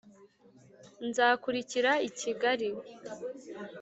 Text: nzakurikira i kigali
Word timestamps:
nzakurikira 1.07 1.91
i 2.07 2.09
kigali 2.19 2.69